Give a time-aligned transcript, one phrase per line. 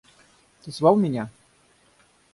[0.63, 1.29] Ты звал меня?